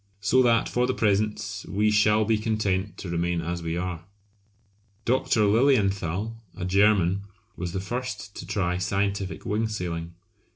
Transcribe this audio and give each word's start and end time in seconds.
So 0.19 0.41
that 0.41 0.67
for 0.67 0.87
the 0.87 0.95
present 0.95 1.63
we 1.69 1.91
shall 1.91 2.25
be 2.25 2.39
content 2.39 2.97
to 2.97 3.09
remain 3.09 3.39
as 3.39 3.61
we 3.61 3.77
are! 3.77 4.03
Dr. 5.05 5.45
Lilienthal, 5.45 6.37
a 6.57 6.65
German, 6.65 7.21
was 7.55 7.71
the 7.71 7.79
first 7.81 8.35
to 8.37 8.47
try 8.47 8.79
scientific 8.79 9.45
wing 9.45 9.67
sailing. 9.67 10.15